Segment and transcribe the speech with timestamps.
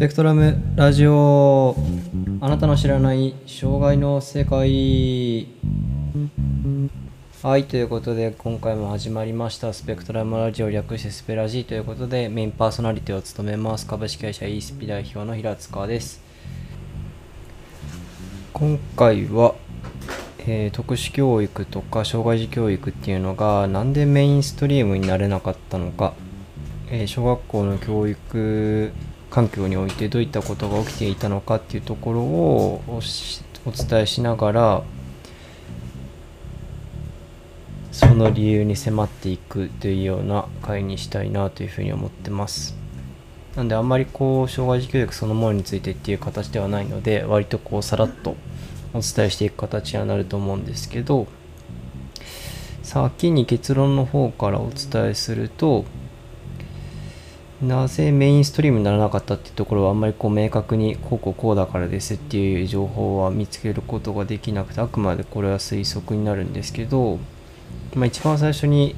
[0.00, 1.76] ペクトラムラジオ
[2.40, 5.46] あなたの知らない障害の世界
[7.42, 9.74] はいということで今回も始まりました。
[9.74, 13.86] スペクトラムラジオ略してスペラジーということでメインパーソナリティを務めます。
[13.86, 16.22] 株式会社 e スピ代表の平塚です。
[18.54, 19.54] 今回は、
[20.38, 26.14] えー特殊教育とか障害児教育っていうのがなんでメインストリームになれなかったのか。
[26.90, 28.92] えー小学校の教育
[29.30, 33.00] 環境においてどういったことが起きていたのかっていうところをお
[33.66, 34.82] お伝えしながら
[37.92, 42.76] その理由に迫っていくというような回にしたいなというふうに思ってます。
[43.56, 48.36] なんであんまりこう障害児教育そのものについてっていう形ではないので割とこうさらっと
[48.94, 51.26] お伝えしていく形にはなると思うんですけど
[52.84, 55.84] 先に結論の方からお伝えすると
[57.62, 67.18] なぜメインストリームにならなかったっていうところはあんまりこう明確にこうこうこうだからですっていう情報は見つけることができなくてあくまでこれは推測になるんですけど、
[67.94, 68.94] まあ、一番最初に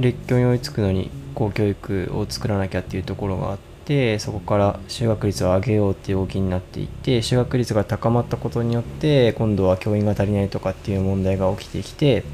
[0.00, 12.24] 列強に追いつくのに公教育を作らなきゃっていうところがあってそこから就学率を上げようっていう動きになっていて就学率が高まったことによって今度は教員が足りないとかっていう問題が起きてきて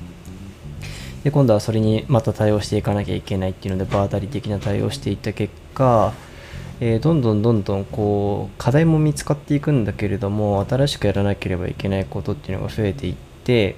[1.28, 6.14] で今度はそれにまた対応していかなきゃいけないっていうので場当たり的な対応していった結果、
[6.80, 13.76] えーどんどんどんどんこう課題も見つかっていくんだけれども新しくやらなければいけないことっていうのが増えていって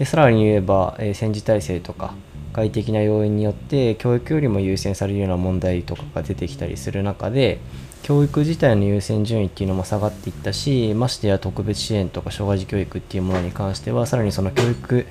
[0.00, 2.14] でさらに言えば、えー戦時体制とか
[2.52, 7.60] 外的な要因によって教育よりも優先されるような問題とかが出てきたりする中で
[8.02, 15.06] 教育自体の優先順位っていうのも下がっていったしましてや特別支援とか障害児教育っていうものに関してはさらにその教育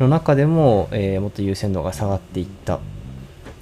[0.00, 2.80] の中でも、えーもっと優先度が下がっていったっ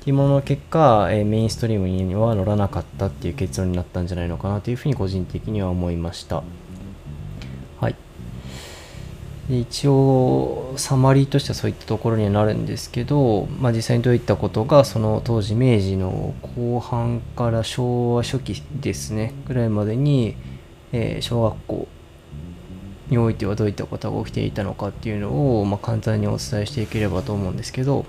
[0.03, 6.43] ていうものの結果、えーメインストリームには乗らなかったっていう結論になったんじゃないのかなというふうに個人的には思いました。
[9.49, 20.37] で一応サマリーとしてはそういったところにはなるんですけど、まあ、実際にどういったことがその当時明治の後半から昭和初期ですねぐらいまでに、
[20.93, 21.89] えー小学校
[23.11, 28.07] においてはどういったことが起きていたのかっていうのを、まあ、簡単にお伝えしていければと思うんですけど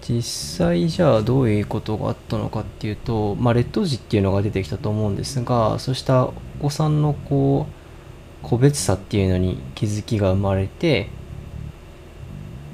[0.00, 0.22] 実
[0.58, 6.32] 際じゃあどういうことがあったのかっていうと、まあ、劣等児っていうのが出てきたと思うんですがそうしたお
[6.62, 7.79] 子さんのこう
[8.42, 11.08] 個別差っていうのに気づきが生まれて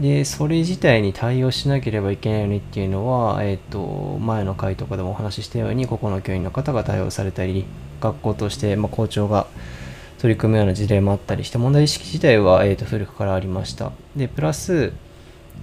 [0.00, 7.64] でそれ自体に対応しなければいけないよねっていうのは、えー、と前の回とかでもお話ししたように個々の教員の方が対応されたり
[8.00, 9.46] 学校として、まあ、校長が
[10.18, 13.92] 取り組むような事例もあったりして問題意識自体は、えー、と古くからありました。
[14.14, 14.92] でプラス、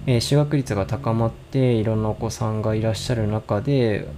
[0.06, 4.08] えー就学率が高まっていろんなお子さんがいらっしゃる中で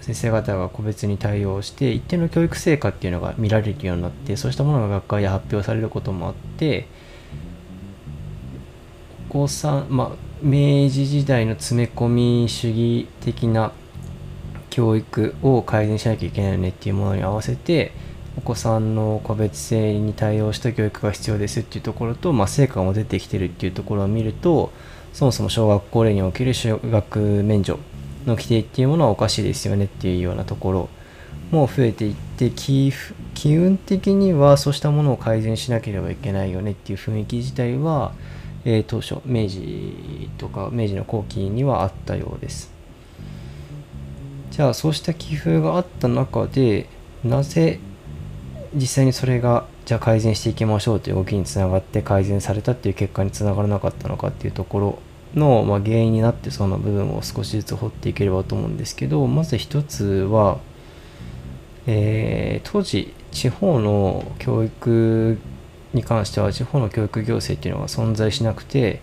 [0.00, 6.86] 先生方が個別に対応して一定の教育成果っていうのが見られるようになってそうしたものが学会で発表されることもあって
[9.28, 13.72] お子さんまあ明治時代の詰め込み主義的な
[14.70, 17.92] 教育を改善しなきゃいけないよねっていうものに合わせて
[18.38, 24.72] お子さんの個別性に対応した教育が必要ですっていうところと、まあ、成果も出てきてるっていうところを見ると
[25.12, 27.78] そもそも小学校例における就学免除
[28.26, 30.88] の規定っていうものはおかしいですよねっていうようなところ
[31.50, 32.92] も増えていって機
[33.34, 38.12] 機運的にはそうしたものを改善しなければいけないよねっていう雰囲気自体は、
[38.64, 42.72] えー当初明治とか明治の後期にはあったようです。
[44.50, 46.86] じゃあそうした寄付があった中で
[47.24, 47.78] なぜ
[48.74, 54.98] 実際にそれがじゃあ改善していきましょうという動きにつながって改善されたっていう結果につながらなかったのかっていうところ
[55.34, 60.58] の、ま、原因になってその部分を少しずつ掘っていければと思うんですけどまず一つは、
[61.86, 65.38] えー当時地方の教育
[65.94, 69.00] に関しては地方の教育行政っていうのが存在しなくて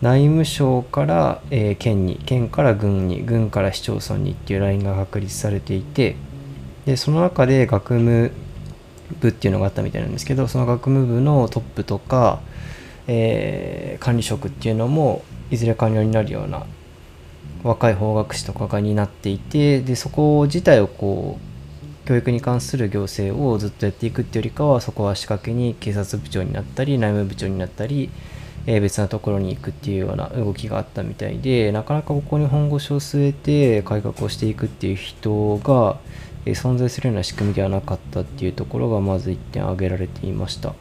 [0.00, 6.16] 内務省から、えー県に県から郡に郡から市町村にっていうラインが確立されていて
[6.86, 8.32] でその中で学務
[9.20, 12.40] 部っていうのがあったみたいなんですけどその学務部のトップとか、
[13.06, 15.22] えー管理職っていうのも
[15.52, 16.66] いずれ官僚になるような
[17.62, 28.10] 若い法学士とかが担っていてでそこ自体をこう教育に関する行政をずっとやっていくっていうよりかはそこは仕掛けに警察部長になったり内務部長になったり、
[28.66, 36.00] えー別なところに行くっていうような動きがあったみたいでなかなかここに本腰を据えて改革をしていくっていう人が、
[36.46, 40.74] えー存在するような仕組みではなかったっていうところがまず1点挙げられていました。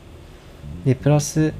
[0.85, 1.53] でプラス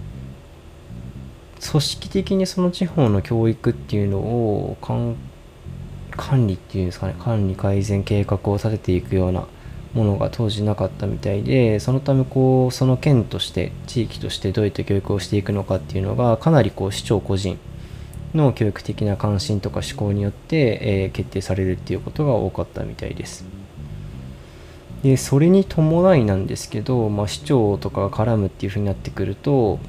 [1.70, 9.48] 組織的にその地方の教育っていうのを管理っていうんですかね管理改善計画を立てていくような
[9.94, 17.60] ものが当時なかったみたいでそのためこうその県として地域としてどういった教育をしていくのかっていうのがかなりこう市長個人
[18.34, 23.46] の教育的な関心とか思考によって、えー、決定されるっていうことが多かったみたいです。
[25.04, 29.80] でそれに伴いなんですけど、まあ、市長とかが絡むっていうふうになってくると、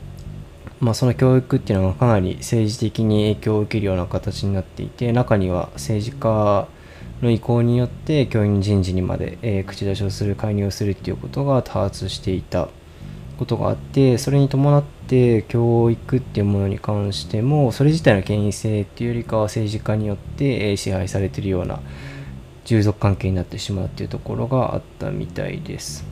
[0.82, 6.66] まあ、その教育っていうのがかなり政治的に影響を受けるような形になっていて中には政治家
[7.22, 12.68] の意向によって教員人事にまで、えー、口出しをする介入をするっていうことが多発していた
[13.38, 21.78] ことがあってそれに伴って教育っていうものに関してもそれ自体の権威性っていうよりかは政治家によって、え、支配されてるような
[22.64, 26.11] 従属関係になってしまうっていうところがあったみたいです。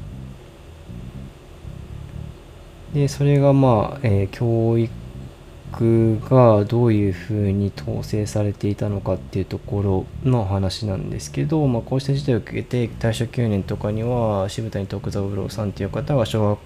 [2.95, 16.59] でそれがまあ、えー、教育がどういうふうに統制されていたのかっていうところの話なんですけど、まあ、こうした事態を受けて大正9年とかには渋谷徳三郎さんっていう方が小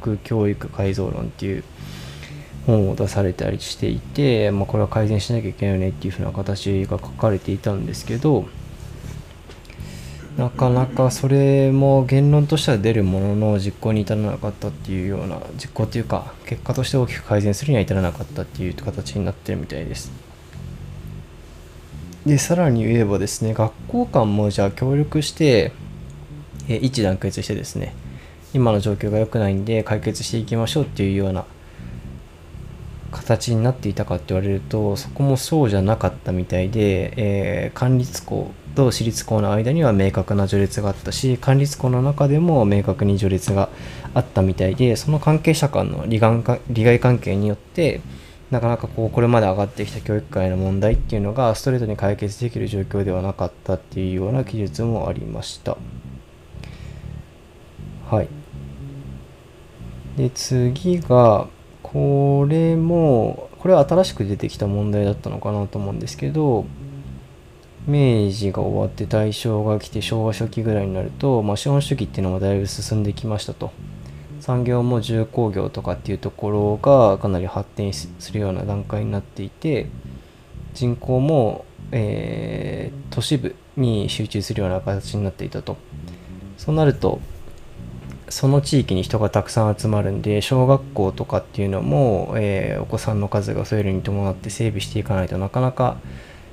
[0.00, 1.64] 学教育改造論っていう
[2.66, 8.46] 本を出されたりしていて、まあ、これは改善しなきゃいけないよねっていうふうな形が書かれていたんですけど
[10.40, 20.10] なかなかそれも言論としては出るものの実行に至らなかったっていうような実行というか結果として大きく改善するには至らなかったっていう形になってるみたいです。
[22.24, 25.72] でさらに言えばですね学校間もじゃあ協力して
[26.68, 27.94] え一致団結してですね
[28.54, 31.44] 今の状況が良くないんで解決していきましょうっていうような
[33.12, 43.68] 形になっていたかって言われるとそこもそうじゃなかったみたいで、えー、管立校と私立校の間には明確な序列があったし管立校の中でも明確に序列が
[44.14, 46.20] あったみたいでその関係者間の利
[46.70, 48.00] 利害関係によって
[48.50, 55.76] なかなかこうこれまで上がってきた教育界の問題っていうのがストレートに解決できる状況ではなかったっていうような記述もありました。
[58.10, 58.28] はい。
[60.16, 61.46] で次が
[61.82, 66.66] これもこれは新しく出てきた問題だったのかなと思うんですけど
[67.86, 73.72] 明治が終わって大正が来て昭和初期ぐらいになると、まあ、資本主義っていうのはだいぶ進んできましたと。
[74.40, 79.86] 産業も重工業とかっていうところがかなり発展するような段階になっていて
[80.72, 85.76] 人口も、えー、都市部に集中するような形になっていたと。
[86.56, 87.20] そうなると
[88.28, 95.96] その地域に人がたくさん集まるんで小学校とかっていうのも、えー、お子さんの数が増えるに伴って整備していかないとなかなか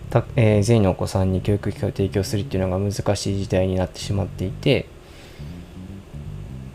[0.09, 4.88] た、えー、全員のお子さんに教育機会を提供するっていうのが難しい時代になってしまっていて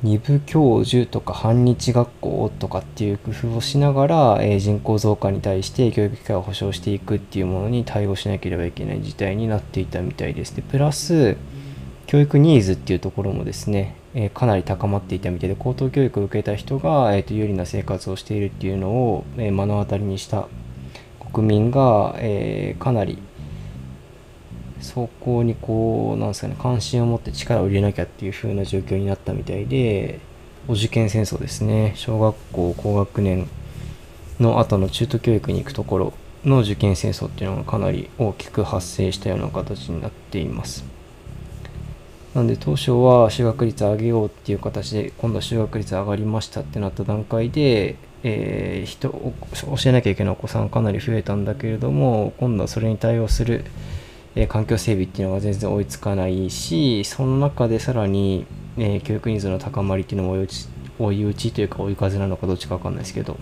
[0.02, 10.56] 二部教授とか半日学校とかっていう工夫をしながら、えー、人口増加に対して教育機会を保障していくっていうものに対応しなければいけない事態になっていたみたいです。
[10.56, 11.36] でプラス
[12.06, 20.48] 教育ニーズっていうところもですね、えー、かなり高まっていたみたいで高等教育を受けた人が、えーと、有利な生活をしているっていうのを、えー、目の当たりにした
[21.32, 23.18] 国民が、えー、かなり
[24.80, 30.20] そこにこうなんですかね関心を持って力を入れなきゃっていう風な状況になったみたいで
[30.68, 33.48] お受験戦争ですね小学校高学年
[34.40, 36.12] の後の中等教育に行くところ
[36.44, 40.84] の受験戦争っていうのがかなり大きく発生したような形になっています。
[42.34, 53.64] なんで当初は修学率上げようっていう形で今度は修学率上がりましたってなった段階で、えー、人教えなきゃいけないお子さんかなり増えたんだけれども今度はそれに対応する、
[54.36, 58.46] えー、環境整備っていうのが全然追いつかないしその中でさらに、
[58.78, 63.36] えー、教育ニーズの高まりっていうのも追い打ち追い打ちというか追い風なのかどっちかわかんないですけど、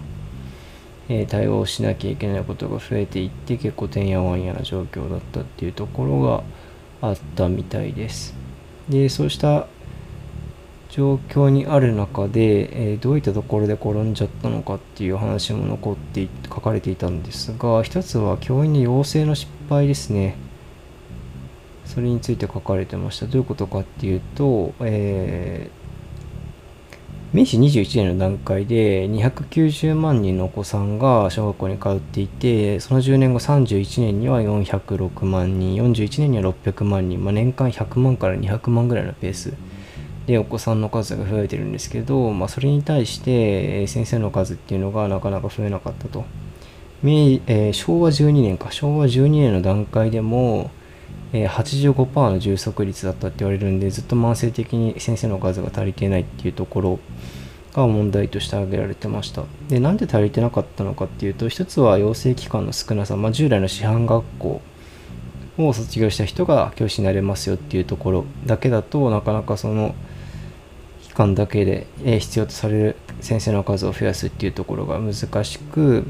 [1.09, 6.43] え対応しなきゃいけないことが増えていって結構てんやわんやな状況だったっていうところが
[7.03, 8.35] あったみたいです。
[8.89, 9.67] でそうした
[10.91, 20.37] 状況にある中で、えー、どういったところで転んじゃったのかっていう話も残って書かれていたんですが一つは教員の養成の失敗ですね。
[21.85, 23.27] それについて書かれてました。
[23.27, 25.71] どういうことかっていうと、え
[27.33, 39.55] 明治21年の段階で290万人のお子さんが小学校に通っていてその10年後31年には406万人41年には600万人、まあ、年間100万から200万ぐらいのペース
[40.31, 46.25] でお子さんの数が増えてるんですけど、まあ、それに対して先生の数っていうのがなかなか増えなかったと。
[47.03, 48.71] 明えー、昭和12年か。
[48.71, 50.71] 昭和12年の段階でも
[51.33, 57.01] えー、85%の充足率だったって言われるんでずっと慢性的に先生の数が足りていないっていうところ
[57.73, 59.45] が問題として挙げられてました。
[59.69, 64.61] でなんで足りてなかったのかっていうと一つは養成機関の少なさ、まあ、従来の師範学校
[65.59, 69.95] を卒業した人が教師になれますよっていうところだけだとなかなかその
[71.21, 76.05] 間だけで必要とされる先生の数を増やすっていうところが難しく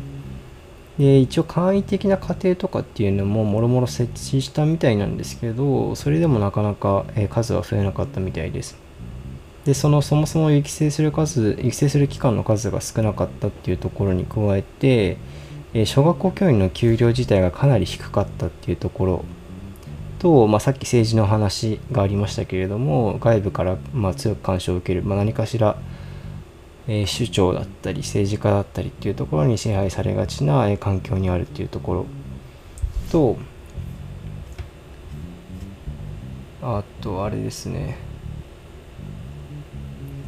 [0.98, 8.76] で一応簡易的な家庭とかっていうのももろもろ設置したみたいなんですけどそれでもなかなか数は増えなかったみたいです。
[9.64, 15.18] でそのそもそも育成する数育成する期間の数が少なかったっていうところに加えて
[15.84, 19.24] 小学校教員の給料自体がかなり低かったっていうところ
[20.20, 25.76] と、まあ、さっき政治の話がありましたけれども外部からま強く干渉を受ける、まあ、何かしら
[26.86, 32.06] え首長だったり政治家だったりっていうところに支配されがちな、え環境にあるっていうところ
[33.10, 33.36] と
[36.62, 37.96] あとあれですね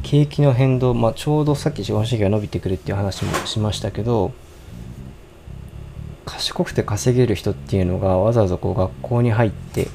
[0.01, 4.33] 景気の変動、まあ、ちょうどさっき資本主義が伸びてくるっていう話もしましたけど
[6.25, 9.87] 賢くて稼げる人っていうのがわざわざこう学校に入って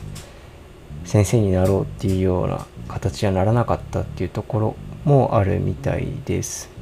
[1.04, 6.78] 先生になろうっていうような形にはならなかったっていうところもあるみたいです。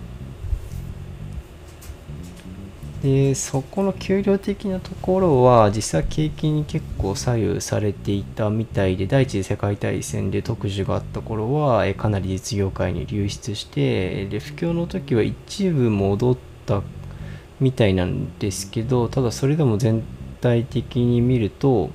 [3.02, 16.82] でそこの給料的なところは実際景気に結構左右されていたみたいで第一次世界大戦で特需があった頃はかなり実業界に流出してで不況の時は一部戻った
[17.60, 20.02] みたいなんですけどただそれでも全
[20.40, 21.90] 体的に見ると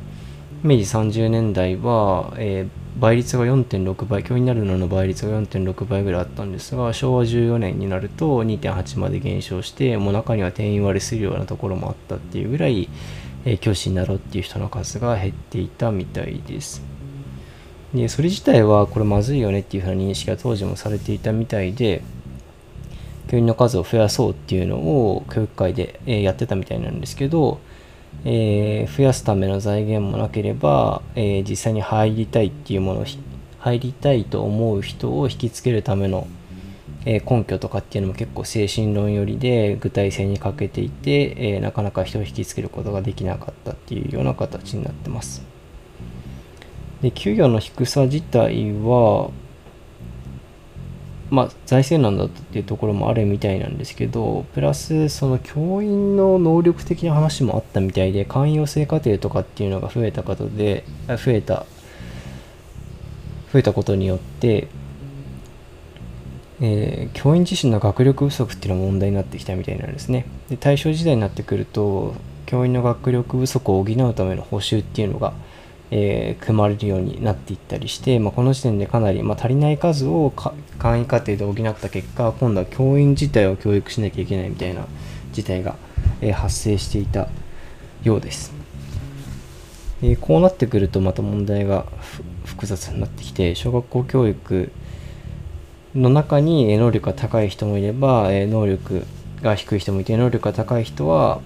[0.63, 12.89] 明治30年代は、えー倍率が4.6倍教員になるのの倍率が4.6倍ぐらいあったんですが昭和14年になると2.8まで減少してもう中には定員割れするようなところもあったっていうぐらい、
[13.45, 16.81] えー、教師になろうっていう人の数が減っていたみたいです。
[17.93, 22.01] でそれ自体はこれまずいよねっていうふうな認識が当時もされていたみたいで
[23.31, 27.61] 教員の数を増やそうっていうのを教育会で、やってたみたいなんですけど
[28.25, 33.05] えー、増やすための財源もなければ、えー、実際に入りたいっていうものを
[33.59, 36.27] 入りたいと思う人を引きつけるための、
[37.05, 45.41] えー、根拠とかっていうのも結構精神論寄りで具体性に欠けていて、えなかなか人を引きつけることができなかったっていうような形になってます。
[47.01, 49.31] で給与の低さ自体は
[51.31, 61.65] まあ、財政難だっていうところもあるみたいなんですけど、プラス、その教員の能力的な話もあったみたいで、寛容性課程とかっていうのが増えたことで、増えた、
[63.53, 64.67] 増えたことによって、
[66.59, 70.25] えー、教員自身の学力不足っていうのが問題になってきたみたいなんですね。
[70.49, 72.13] で大正時代になってくると、
[72.45, 75.31] 教員の学力不足を補うための報酬っていうのが、
[75.91, 80.31] えー、組まれるようになっていったりして、まあ、この時点でかなり、まあ、足りない数を
[80.79, 84.87] 簡易課程で補った結果今度は教員自体を教育しなきゃいけないみたいな
[85.33, 85.75] 事態が、
[86.21, 87.27] えー、発生していた
[88.03, 88.53] ようです、
[90.01, 91.85] え、こうなってくるとまた問題が
[92.45, 94.71] 複雑になってきて小学校教育
[95.93, 99.05] の中に能力が高い人もいれば能力
[99.41, 101.41] が低い人もいて能力が高い人は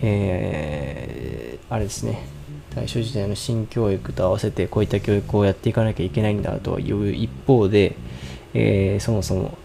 [0.00, 2.37] えー、あれですね
[2.78, 7.96] 大正時代の新教育と合わせてこういった教育をやっていかなきゃいけないんだという一方で、
[8.54, 9.58] えー、そもそも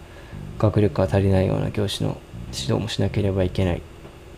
[0.58, 2.18] 学力が足りないような教師の
[2.52, 3.80] 指導もしなければいけないっ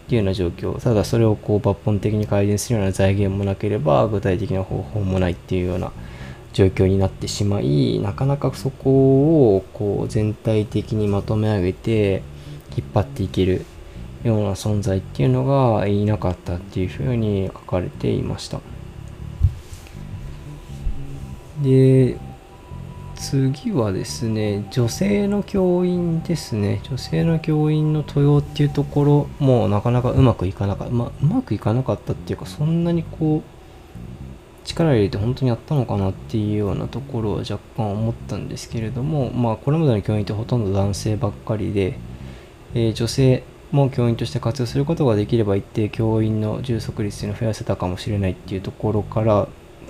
[0.09, 0.78] ていうような状況。
[0.78, 5.90] ただそれをこう抜本的に改善するような財源もなければ具体的な方法もないっていうような
[6.52, 12.23] 状況になってしまいなかなかそこをこう全体的にまとめ上げて
[12.76, 13.64] 引っ張っていける
[14.26, 18.61] ような存在っていうのがいなかったっていうふうに書かれていました。
[21.62, 22.18] で、
[23.14, 26.80] 次はですね、女性の教員ですね。
[26.85, 30.95] 女性の教員の登用っていうところもなかなかうまくいかなかった。
[30.95, 41.99] ま、うまくいかなかったっていうか、そんなにこう、力入れて本当にやったのかなっていうようなところは若干思ったんですけれども、まあ、これまでの教員ってほとんど男性ばっかりで、
[42.75, 49.49] えー、女性も教員として活用することができれば一定教員の充足率を増やせたかもしれないっていうところから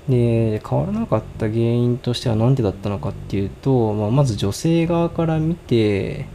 [0.09, 6.25] で、変わらなかった原因としては何でだったのかっていうと、まあ、まず女性側から見て、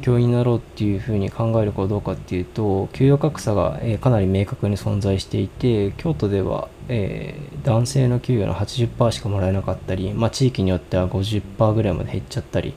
[0.00, 12.74] 教員になろうっていうふうに考えるかどうかっていうと給与格差が、かなり明確に存在していて京都では、えー、男性の給与の80%しかもらえなかったり、まあ、地域によっては50%ぐらいまで減っちゃったり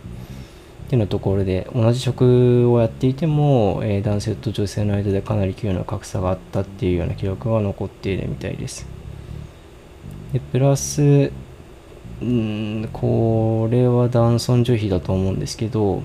[0.86, 8.88] っていうのところで同じ職をやっていても、えー、男性と女性の間でかなり給与の格差があったっていうような記録が残っているみたいです。
[10.32, 11.32] でプラス
[12.22, 16.04] うんこれは男尊女卑だと思うんですけど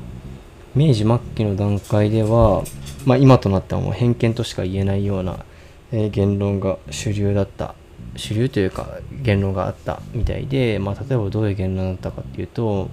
[0.74, 2.64] 明治末期の段階では、
[3.04, 5.44] まあ、今となってはもう偏見としか言えないような、
[5.92, 7.74] えー、言論が主流だった
[8.16, 12.88] 主流というか言論があったみたいで、まあ、例えばどういう言論だったかっていうと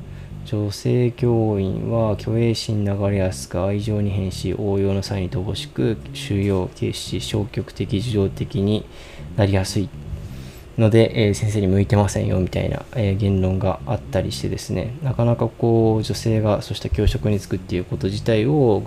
[0.48, 8.86] 女性教員は虚栄心流れやすく愛情に変し応用の際に乏しく収容軽視消極的受情的に
[9.36, 9.90] なりやすい
[10.78, 14.96] ので、えー、先生に向いてませんよみたいな、えー、言論があったりしてですね。
[15.04, 18.84] なかなかこう女性がそうした教職に就くっていうこと自体を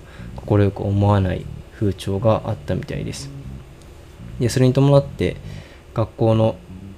[0.47, 3.29] 快く思わない風潮があったみたいです。
[4.38, 5.37] でそれに伴って
[5.93, 6.57] 学校の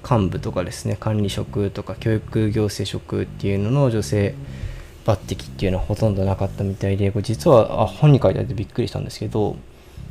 [0.09, 4.35] 幹部とかですね管理職とか教育行政職っていうのの女性
[5.05, 9.57] 抜擢っていうのはほとんどなかったみたいでこれ実はあ本に書いてあってびっくりしたんですけど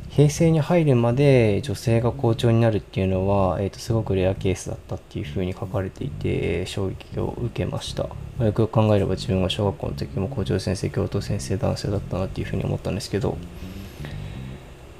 [0.09, 13.37] 平成に入るまで女性が校長になるっていうのは、えーと、すごくレアケースだったっていうふうに書かれていて衝撃を受けました、よくよく考えれば自分が小学校の時も校長先生教頭先生男性だったなっていうふうに思ったんですけど。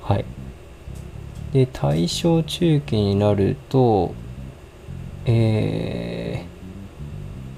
[0.01, 0.25] はい。
[1.51, 4.15] で大正中期になると
[5.25, 6.45] え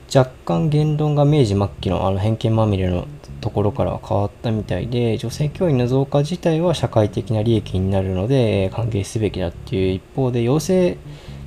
[0.08, 3.08] ー、若干言論が明治末期のあの偏見まみれの
[3.42, 10.98] ところからは変わったみたいで女性教員の増加自体は社会的な利益になるので歓迎すべきだっていう一方で養成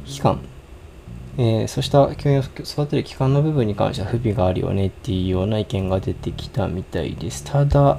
[0.05, 0.41] 機関、
[1.39, 7.45] えー、そうした教員を育てる機関の部分に関しては不備があるよねっていうような意見が出てきたみたいです。
[7.45, 7.99] ただ、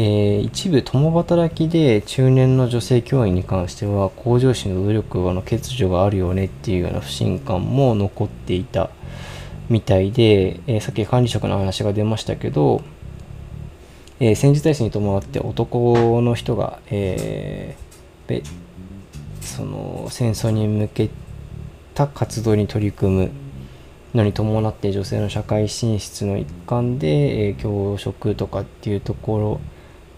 [0.00, 8.90] えー、一部共働きで中年の女性教員に関しては向上心の努力の欠如があるよねっていうような不信感も残っていた
[9.68, 12.82] みたいで、えー、さっき管理職の話が出ましたけど
[14.20, 18.44] えー、戦時体制に伴って男の人が、えー、
[19.40, 21.10] その戦争に向け
[21.94, 23.30] た活動に取り組む
[24.14, 29.60] のに伴って女性の社会進出の一環で、え、教職とかっていうところ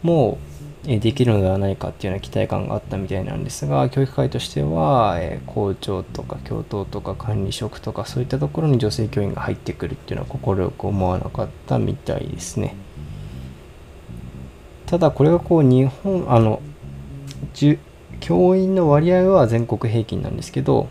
[0.03, 0.39] も、
[0.87, 12.75] え、できるのではないかっていうような期待感があったみたいなんですが教育会としては、校長とか教頭とか管理職とかそういったところに女性教員が入ってくるっていうのは快く思わなかったみたいですね。
[14.87, 16.61] ただこれがこう日本あの
[18.19, 20.89] 教員の割合は全国平均なんですけど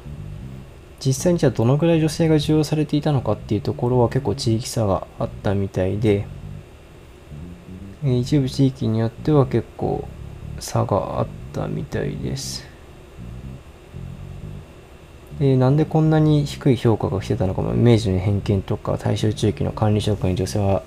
[1.05, 6.27] 実際にじゃあどのぐらい女性が需要されていたのかっていうところは結構地域差があったみたいで
[8.03, 10.07] 一部地域によっては結構
[10.59, 12.67] 差があったみたいです。
[15.39, 20.83] でなんでこんなに低い評価が来てたのかも明治の偏見とか大正中期の管理職に女性は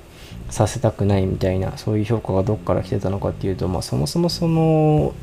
[0.50, 5.14] させたくないみたいなそういう評価がどっから来てたのかっていうと、まあ、そもそもその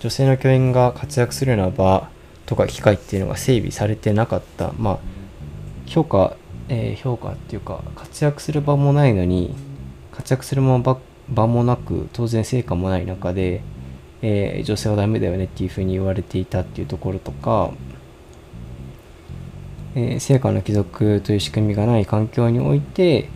[0.00, 2.08] 女性の教員が活躍するような場
[2.46, 4.98] とか機会っていうのが整備されてなかった、まあ、
[5.86, 6.36] 評価、
[6.68, 9.54] えー、評価っていうか活躍する場もないのに
[10.10, 10.98] 活躍する場
[11.30, 13.62] 場もなく当然成果もない中で、
[14.22, 17.70] えー、女性はダメだよねっていうふうに言われていたっていうところとか、
[19.94, 23.28] えー、成果の帰属という仕組みがない環境において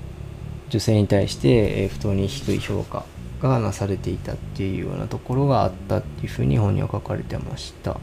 [0.68, 3.04] 女性に対して不当に低い評価
[3.40, 7.98] がなされていたっていうようなところがあったっていうふうに本には書かれてました。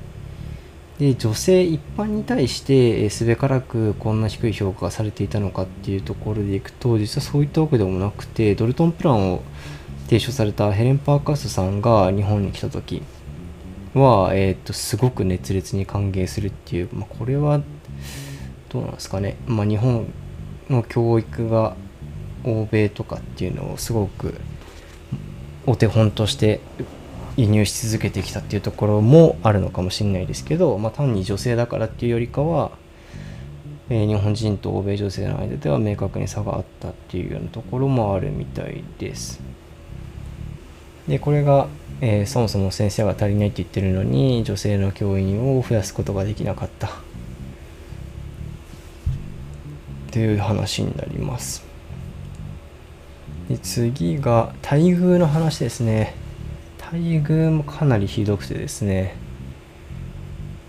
[0.99, 9.43] で女性一般に対してすべからくこんな低い評価がされていたのかっていうところでいくと実はそういったわけでもなくてドルトンプランを
[10.05, 13.01] 提唱されたヘレン・パーカースさんが日本に来た時
[13.93, 17.61] は、えー、とすごく熱烈に歓迎するっていう、まあ、これは
[18.69, 20.07] どうなんですかね、まあ、日本
[20.69, 21.75] の教育が
[22.43, 24.35] 欧米とかっていうのをすごく
[25.65, 26.59] お手本として
[27.37, 32.71] 輸入し続けてきたっていうところもあるのかもしれないですけど、まあ、単に女性だからっていうよりかは、
[33.89, 39.41] えー、日本人と欧米女性の間では明確に差があったっていうようなところもあるみたいです。
[41.07, 41.67] でこれが、
[42.01, 46.89] えー、そもそも先生が足りないって言ってるのに女性の教員を増やすことができなかった
[50.11, 51.63] という話になります。
[53.49, 56.15] で次が待遇の話ですね
[56.95, 59.15] 待遇もかなりひどくてですね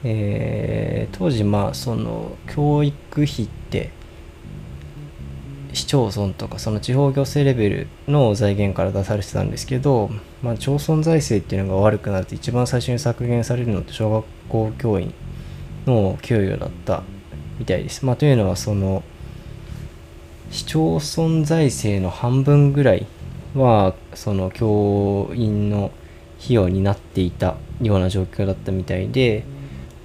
[0.03, 3.91] えー、当時まあその教育費って
[5.73, 10.11] 市町村とかその地方行政レベルの財源から出されてたんですけど、
[10.43, 15.13] まあ、町村財政っていうのが悪くなって一番最初に削減されるのって小学校教員
[15.87, 17.03] の給与だった
[17.59, 18.05] みたいです。
[18.07, 19.03] まあ、というのはその
[20.51, 23.07] 市町村財政の半分ぐらい
[23.55, 25.91] はその教員の
[26.43, 29.45] 費用になっていたような状況だったみたいで、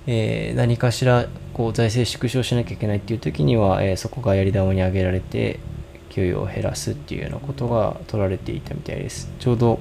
[0.08, 5.60] えー、何かしらこう財政縮小しなきゃいけないっていう時には、えー、そこがやり玉に挙げられて
[6.10, 9.32] 給与を減らすっていうようなことが取られていたみたいです。
[9.40, 9.80] ちょうど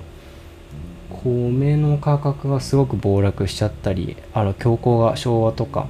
[1.10, 5.88] 米の価格がすごく暴落しちゃったり、あの恐慌が昭和とか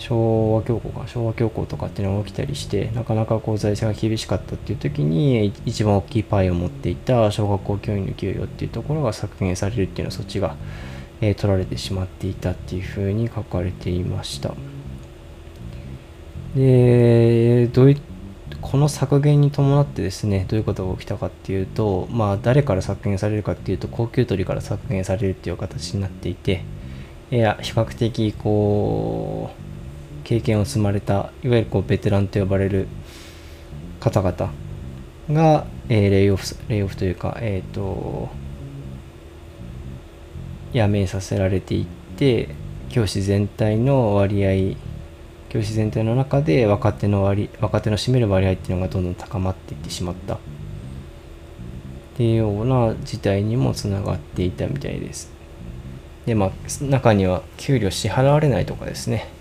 [0.00, 10.56] 昭和恐慌か昭和恐慌とかっていうのが起きたりしてなかなかこう財政が厳しかったっていう時に一番大きいパイを持っていた小学校教員の給与っていうところが削減されるっていうのはそっちが、
[11.20, 14.54] えー、取られてしまっていたっていうふうに書かれていました。
[16.56, 18.00] でどうい
[18.62, 26.64] この削減に伴ってですねどういうことが起きたかっていうとまあ誰から削減されるかっていうと高級取りから削減されるっていう形になっていて
[27.30, 29.69] いや比較的こう
[30.30, 32.86] 経験を積まれたいわゆるこうベテランと呼ばれる
[33.98, 34.52] 方々
[35.28, 38.28] が、えー、レイオフレイオフというか、えっ、ー、と
[40.72, 42.50] 辞めさせられていって
[42.90, 44.76] 教師全体の割合
[45.48, 50.38] 教師全体の中で若手の割若手の占める割合っていうのがどんどん高まっていってしまったっ
[52.14, 55.32] ていうような事態にもつながっていたみたいです。
[56.24, 59.39] でまあ中には給料支払われないとかですね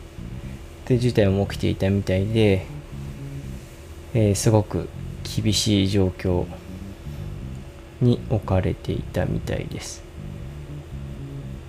[0.89, 2.65] って事態も起きていたみたいで、
[4.15, 4.89] えー、すごく
[5.23, 6.47] 厳しい状況
[8.01, 10.01] に置かれていたみたいです。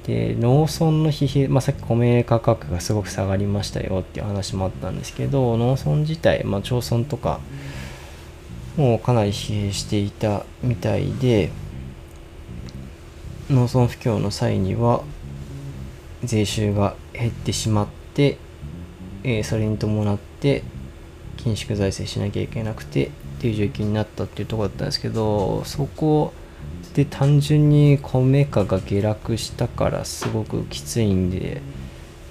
[0.07, 7.41] で農村の疲弊、まあ、さっき米価格がすごく下がりましたよっていう話もあったんですけど農村自体、まあ、町村とか
[8.79, 11.51] もうかなり疲弊していたみたいで
[13.51, 15.05] 農村不況の際には
[16.25, 18.39] 税収が減ってしまって
[19.25, 20.63] えー、それに伴って
[21.37, 26.33] 緊縮財政しなきゃいけなくてっていう状況になったっていうとこだったんですけどそこ
[26.95, 31.63] で単純に米価が下落したからすごくきついんで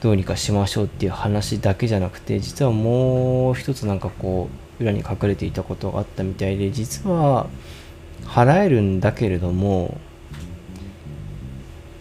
[0.02, 4.50] どうにかしましょうっていう話だけじゃなくて実はもう一つなんかこ
[4.80, 7.48] う裏に隠れていたことがあったみたいで実は
[8.26, 9.98] 払えるんだけれども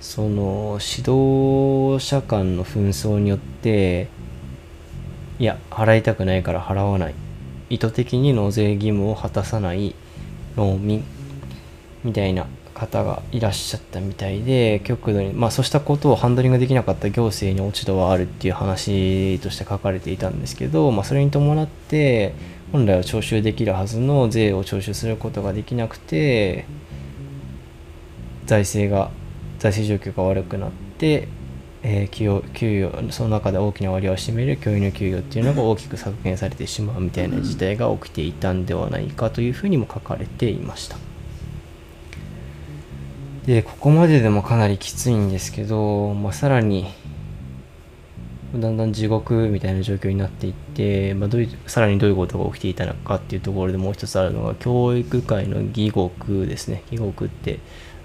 [0.00, 4.08] その指導者間の紛争によって
[5.38, 7.14] いや払いたくないから払わない。
[7.70, 9.94] 意図的に納税義務を果たさない
[10.56, 11.04] 農民
[12.02, 15.32] みたいな方がいらっしゃったみたいで極度に。
[15.32, 22.34] まあそうしたことをハンドリングできなかった行政に落ち度はあるっていう話として書かれていたんですけど、まあ、それに伴って
[22.72, 26.66] 本来は徴収できるはずの税を徴収することができなくて
[28.46, 29.10] 財政が
[29.58, 31.28] 財政状況が悪くなって
[31.90, 40.98] えー、給与給与その中で大きな割合を占める教員の給与っていうのが大きく削減されてしまうみたいな事態が起きていたんではないかというふうにも書かれていました。
[43.46, 46.92] でここまででもかなりきついんですけど、まあ、さらに
[48.54, 56.82] だんだん地獄みたいな状況になっていって、まあ、どういうさらにどういうことが起きていたのかっていうところでもう一つあるのが教育界の義獄ですね。
[56.90, 57.60] 義獄って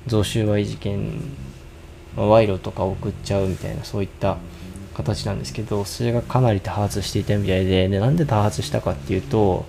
[0.08, 1.20] 贈収賄事件
[2.16, 4.38] まあ、賄賂とか送っちゃうみたいなそういった
[4.94, 9.66] 形なんですけどそれがかなり多発していたみたいででなんで多発したかっていうと、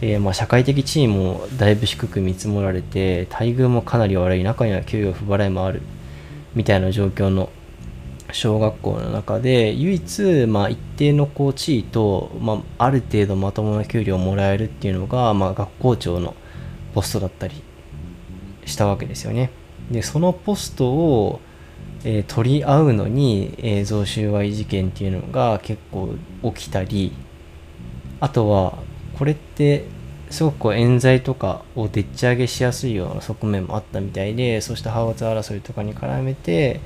[0.00, 5.82] えー、まあ社会的地位もだいぶ低く見積もられて待遇もかなり悪い中には給与不払いもある
[6.54, 7.50] みたいな状況の
[8.32, 16.34] 小学校の中で唯一、まあ、一定のこう地位と、まあ、ある程度まともな給料をもらえるっていうのが、まあ、学校長の
[16.94, 17.62] ポストだったり
[18.66, 19.50] したわけですよね。
[19.90, 21.40] でそのポストを
[22.04, 26.14] えー、取り合うのに、えー、贈収賄事件っていうのが結構
[26.54, 27.12] 起きたり
[28.20, 28.78] あとは
[29.18, 29.84] これって
[30.30, 36.80] すごくこう冤罪とかをでっち上げしやすいような側面もあったみたいでそうした派閥争いとかに絡めて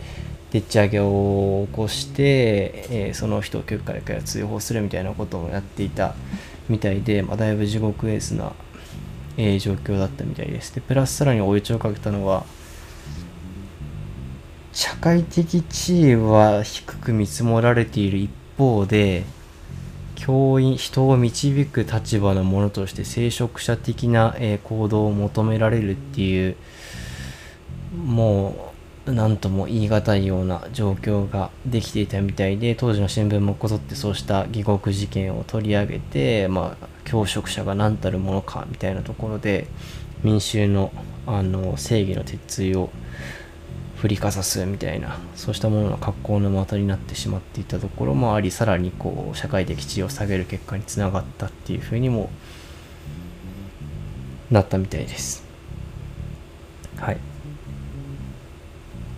[0.50, 6.14] でっち上げを起こして、えー、その人を教育会から通報するみたいなことをやっていた
[6.68, 8.52] みたいで、まあ、だいぶ地獄エースな、
[9.36, 10.74] えー、状況だったみたいです。
[10.74, 12.46] でプラスさらに追い打ちをかけたのは
[14.74, 19.22] 社会的地位は低く見積もられている一方で
[20.16, 26.56] 教員人を導く立場のものとして聖職者的な、え行動を求められるっていう
[27.96, 28.72] も
[29.06, 39.68] う何とも言い難いような状況ができていたみたいで当時の新聞もこぞってそうした義国事件を取り上げて、まあ、教職者が何たるものかみたいなところで
[40.24, 40.90] 民衆の
[41.26, 42.90] あの正義の鉄槌を
[44.04, 52.28] 振りかざすみたいなそうしたものの格好の的になってしまっていたところもありさらにこう社会的地位を下げる結果につながったっていうふうにも
[54.50, 55.42] なったみたいです。
[56.98, 57.18] はい。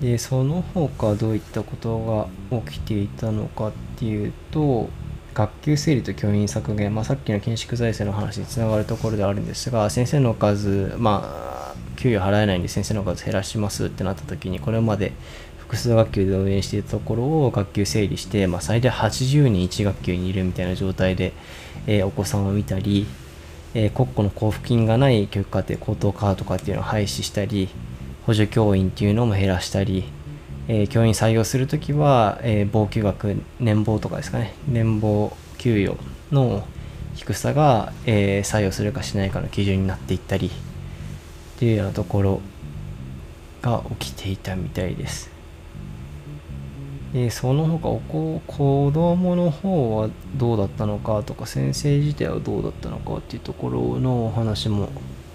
[0.00, 4.88] でその他どういったことが起きていたのかっていうと
[5.36, 15.12] 学級整理と教員削減、まあ、さっきの緊縮財政の話につながるところではあるんですが先生の数まあ給与払えないんで先生の数減らしますってなった時にこれまで
[15.58, 21.34] 複数学級で運営していたところを学級整理して、まあ、最大80人1学級にいるみたいな状態で、
[21.86, 23.06] えー、お子さんを見たり、
[23.74, 27.68] えー、国庫の交付金がない教育課程高等科とかっていうのを廃止したり
[28.24, 30.04] 補助教員っていうのも減らしたり、
[30.68, 35.96] えー、教員採用するときは、えー、俸給額年俸とかですかね年俸給与
[36.32, 36.66] の
[37.14, 40.50] 低さが、えー、採用するかしないかの基準になっていったりっ
[41.58, 42.40] ていうようなところ
[43.62, 45.30] が起きていたみたいです。
[47.12, 54.90] でその他お子子供の方はどうだったのかとか先生自体はどうだったのかっていうところのお話も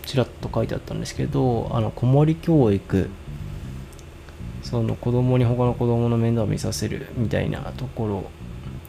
[0.06, 3.10] ちらっと書いてあったんですけどあの子守教育
[4.72, 8.24] その子供に他の子供の面倒を見させるみたいなところ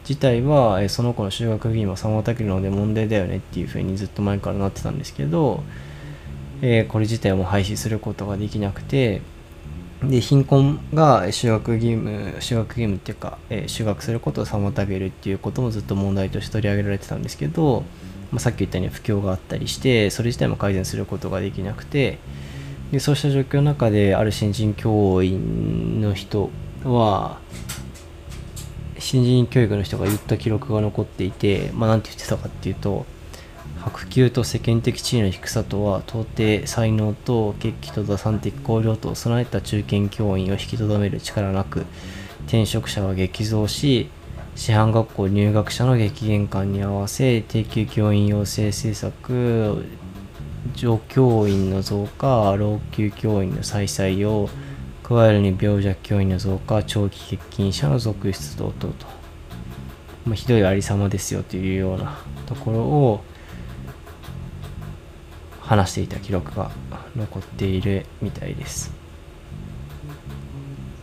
[0.07, 5.61] 自体はえその子の修学義務を妨げるので問題だよねっていうふうにずっと前からなってたんですけど、
[6.61, 9.21] えー、これ自体も廃止することができなくて
[10.01, 17.83] で貧困が修学義務修学義務っていうか、えー、修学することを妨げるっていうこともずっと問題として取り上げられてたんですけど、
[18.31, 22.19] まあ、さっき言ったように不況があったりしてそれ自体も改善することができなくて
[22.93, 26.51] でそうした状況の中である新人教員の人
[26.83, 27.39] は
[28.99, 33.07] 新人教育の人が言った記録が残っていて、まあ、なんて言ってたかっていうと
[33.79, 41.87] 白球と世間的地位の低さとは到底才能と決起と打算的考慮と備えた中堅教員を引きとどめる力なく
[42.43, 44.11] 転職者は激増し
[44.55, 49.83] 師範学校入学者の激減感に合わせ定期教員養成政策
[50.75, 54.49] 助教員の増加老朽教員の再採用
[55.03, 59.05] 加えるに病弱教員の増加長期欠勤者の続出等々と、
[60.25, 63.23] まあ、ひどいありさまですよというようなところを
[65.61, 66.71] 話していた記録が
[67.15, 68.91] 残っているみたいです。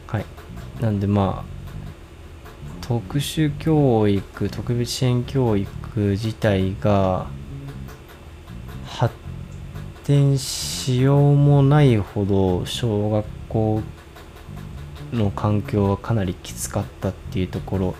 [0.06, 0.24] はい。
[0.80, 1.60] なんでまあ
[2.80, 7.26] 特殊教育特別支援教育自体が
[10.10, 13.80] 展しようもないほど小学校
[15.12, 17.94] の環境はかなりきつかったっていうところ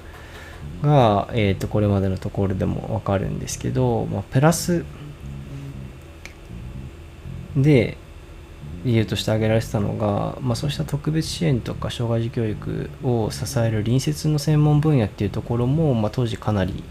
[0.82, 4.84] が、えー、とこれまでのところでも分かるんですけど、まあ、プラス
[7.56, 7.96] で
[8.84, 16.82] 理由として挙げられてたのが、まあ、そうした特別支援とか障害児教育を支える隣接の専門分野っていうところも、まあ、当時かなり、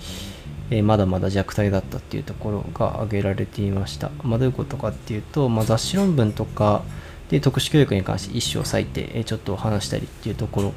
[0.70, 6.84] えー、まだまだ弱体だったっていうところが挙げられていました、まあ、どういうことかっていうと、まあ、雑誌論文とか
[7.30, 10.74] で特殊教育に関して一種を割いて、えー、ちょっと話したりっていうところ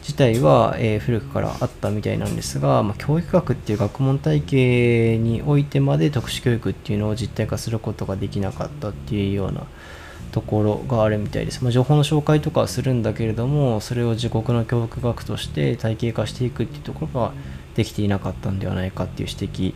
[0.00, 9.66] 自体は、えー、古くからあったみたいなんですが、まあ、教育学っていう学問体系においてまで特殊教育っていうのを実体化することができなかったっていうような
[10.32, 11.62] ところがあるみたいです。
[11.62, 17.32] まあ、情報の紹介とかはするんだけれども、それを自国の教育学として体系化していくっていうところが
[17.80, 19.74] できていなかったんではないかっていう指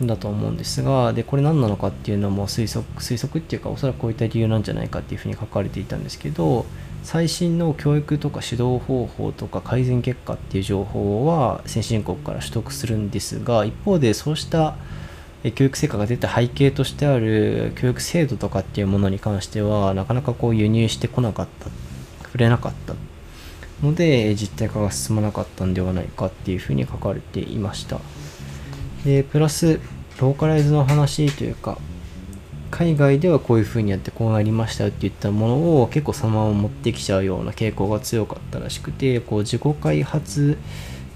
[0.00, 6.66] 摘だと思うんですが、で、これ何なのかっていうのも推測、推測っていうか、おそらくこういった理由なんじゃないかっていうふうに書かれていたんですけど、
[7.02, 14.76] 最新の教育とか指導方法とか改善結果っていう情報は先進国から取得するんですが、一方でそうした
[15.56, 21.70] 教育成果が出た背景としてある教育制度とかっていうものに関してはなかなかこう輸入してこなかった
[22.24, 22.94] 触れなかった
[23.82, 28.00] ので実体化が進まなかったんではないかっていうふうに書かれていました。
[29.04, 29.80] でプラス
[30.18, 31.78] ローカライズの話というか
[32.70, 40.58] 海外ではこういうふうにやってこうなりましたよっていったものを結構そのまま持ってきちゃうような傾向が強かったらしくてこう自己開発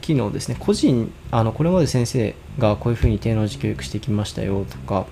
[0.01, 0.57] 機能ですね。
[0.59, 5.07] 個人あのこれまで先生がこういうふうに低能児教育してきましたよとか、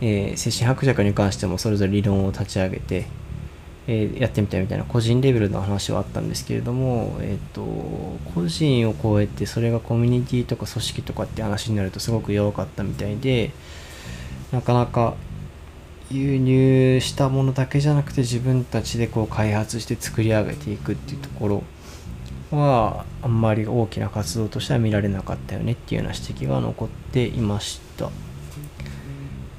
[0.00, 3.06] えー、精神伯爵に関してもそれぞれ理論を立ち上げて、
[3.88, 7.62] えー、やってみたいみたいな個人レベルの話はあったんですけれども、えーと、
[8.34, 13.52] 個人を超えてそれがコミュニティとか組織とかって話になるとすごく弱かったみたいで
[14.50, 15.14] なかなか
[16.10, 21.62] 輸入したものだけじゃなくて自分たちでこう開発して作り上げていくっていうところ
[22.50, 28.10] はあんまり大きな活動としては見られなかったよねっていうような指摘が残っていました。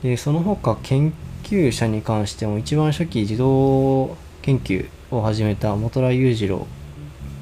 [0.03, 1.13] でその他研
[1.47, 6.67] 究者に関しても一番初期児童研究を始めた本良裕次郎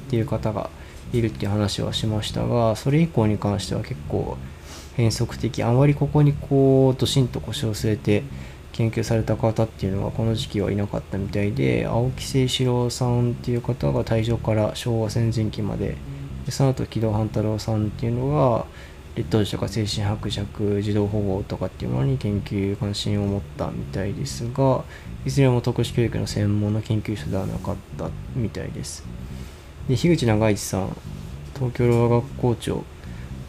[0.06, 0.70] っていう方が
[1.12, 4.36] いるっていう話はしましたがそれ以降に関しては結構
[4.94, 8.22] 変則的あまりここにこうドシンと腰を据えて
[8.72, 15.96] 研究された方っていうのがこの時期はいなかったみたいで青木清志郎さんっていう方が大正から昭和戦前期まで
[16.44, 18.66] でその後木戸半太郎さんっていうのが
[19.16, 19.68] 劣等児とか？
[19.68, 24.84] 精神伯爵児童保護とかっていうものに研究関心を持ったみたいですが
[25.24, 29.04] いずれも特殊教育の専門の研究者ではなかったみたいです。
[29.88, 30.96] で樋口長一さん
[31.54, 32.84] 東京老学校長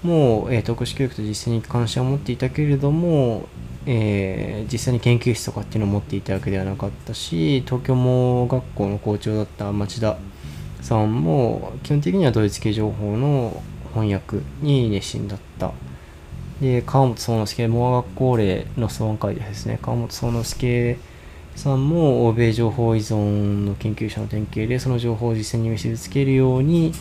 [0.04, 3.48] も、えー、特殊教育と実践に関心を持っていたけれども
[3.90, 10.18] えー、実際に研究室とかっていうのを持っていたわけではなかったし東京盲学校の校長だった町田
[10.82, 13.64] さんも基本的にはドイツ系情報の
[13.98, 15.72] 翻訳に熱心だった。
[16.62, 19.80] で川本宗之助盲学校例の相談会でですね。
[19.82, 20.98] 川本宗之助
[21.56, 26.94] さんも欧米情報依存の研究者の典型でその情報を実践に結びつけるように、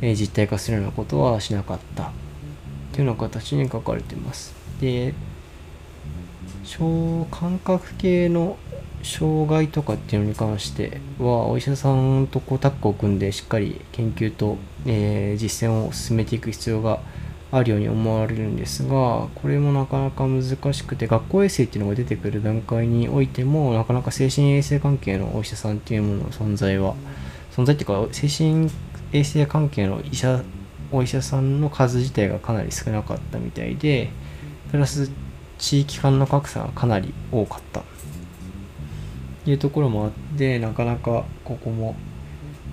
[0.00, 2.10] えー、実体化するようなことはしなかった。
[2.92, 4.54] というような形に書かれています。
[4.80, 5.14] で
[6.64, 8.56] 小感覚系の
[9.02, 17.00] 障害とかっていうのに関してはお医者さんとこうタッグを組んでしっかり研究と、えー、実践を進めていく必要が
[17.50, 26.94] あるように思われるんですがこれもなかなか難しくて学校衛生っていうのが出てくる段階においてもなかなか精神衛生関係のお医者さんっていうものの存在は
[27.54, 28.70] 存在っていうか精神
[29.12, 30.42] 衛生関係の医者
[30.90, 34.10] お医者さんの数自体がかなり少なかったみたいで
[34.70, 35.10] プラス
[35.58, 37.91] 地域間の格差がかなり多かった。
[39.46, 41.96] いうところもあってなかなかここも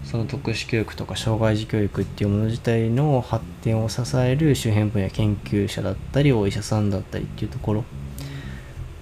[0.04, 7.86] その特殊教育とか障害児教育っていうもの自体の発展を支える周辺分野研究者だったりお医者さんだったりっていうところ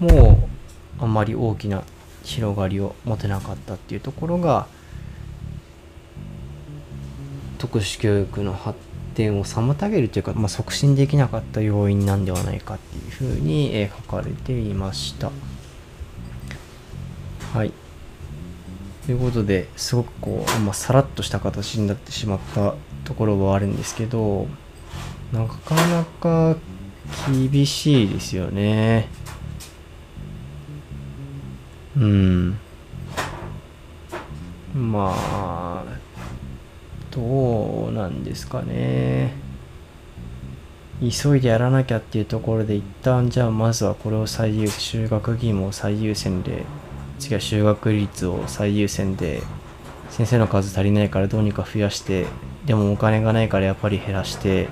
[0.00, 0.48] も
[0.98, 1.84] あんまり大きな
[2.24, 4.66] 広がりを持てなかったっていうところが
[7.58, 8.78] 特殊教育の発
[9.14, 15.32] 展を妨げるというか、まあ、促進できなかった要因なんではないかっていうふうに、書かれていました。
[17.52, 17.72] はい。
[19.06, 24.46] ということですごくこう、まあ、さらっとした形になってしまったところはあるんですけど
[25.32, 26.56] なかなか
[27.26, 29.08] 厳しいですよね。
[31.96, 32.58] うん。
[34.74, 35.84] まあ
[37.10, 39.32] どうなんですかね
[41.00, 46.64] 急いでやらなきゃっていうところで一旦じゃあまずはこれを最優先就学義務を最優先で
[47.18, 49.42] 次は就学率を最優先で
[50.10, 52.26] 先生の数足りないからどうにか増やして
[52.66, 54.68] でもお金がないからやっぱり減らして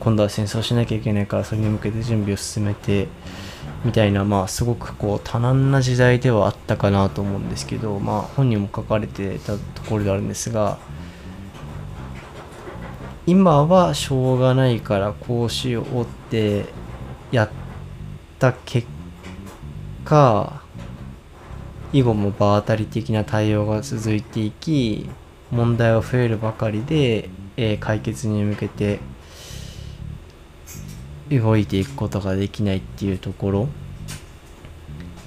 [0.00, 3.08] 今度は戦争しなきゃいけないからそれに向けて準備を進めて
[3.84, 10.78] みたいなまあすごくこう多難な時代ではあったかなと思うんですけどまあ本にも書かれてたところであるんですが
[13.26, 16.66] 今はしょうがないからこうしようって
[17.30, 17.50] やっ
[18.38, 18.86] た結
[20.04, 20.62] 果
[21.96, 25.08] 以後も場当たり的な対応が続いていき
[25.50, 29.00] 問題は増えるばかりで、えー、解決に向けて
[31.30, 33.68] 動いていくことができないっていうところ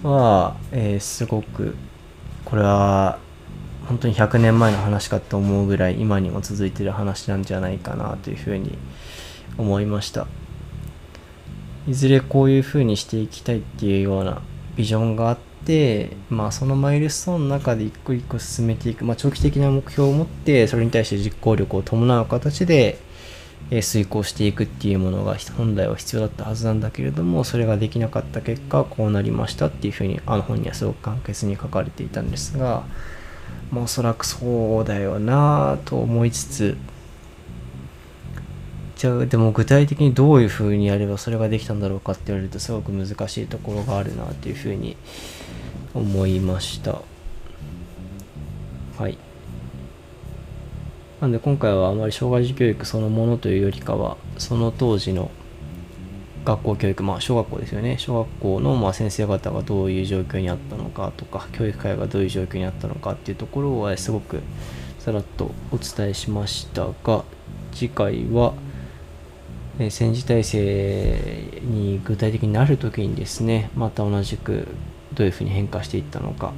[0.03, 1.75] は、えー、すごく
[2.45, 3.17] これは
[3.87, 8.77] 本当に100年前の話かと思うぐらい今にも続いてる話なんじゃないかなというふうに
[9.57, 10.27] 思いました。
[11.87, 14.43] いずれこういうふうにしていきたいっていうような
[14.75, 15.48] ビジョンがあって
[16.29, 22.97] まあそのマイルストーンの中で一個一個進めていく、まあ、長期的な目標を持ってそれに対して実行力を伴う形で
[23.69, 32.83] え遂行していくっていうものが本来は必要だったはずなんだけれどもそれができなかった結果こうなりましたっていうふうにあの本にはすごく簡潔に書かれていたんですが
[33.71, 36.77] まあ、おそらくそうだよなと思いつつ
[38.95, 44.97] じゃあでも具体的にどういうふうにやればそれができたんだろうかって言われるとすごく難しいところがあるなっていうふうに
[45.93, 47.01] 思いました。
[48.97, 49.17] はい。
[51.21, 55.31] なんで今回はあまり障害児教育そのものというよりかはその当時の
[56.45, 57.97] 学校教育、まあ、小学校ですよね。
[57.97, 64.41] 小学校のま先生方がどういう状況にあったのかとか教育会がどういう状況にあったのかっていうところはすごく
[64.99, 67.23] さらっとお伝えしましたが
[67.73, 68.53] 次回は、
[69.79, 74.67] え戦時体制に具体的になる時にですねまた同じく
[75.13, 76.53] どういうふうに変化していったのか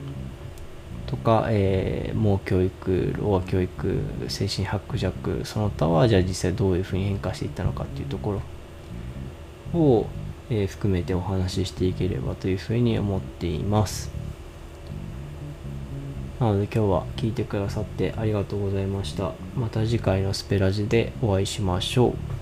[1.08, 8.40] とか、えー、盲教育、ロア教育、精神薄弱、その他はじゃあ実際どういうふうに変化していったのかっていうとこ
[9.74, 10.08] ろを、
[10.50, 14.22] えー、含めてお話ししていければというふうに思っています。
[16.42, 22.41] なので今日は聞いてくださってありがとうございましたまた次回のスペラジでお会いしましょう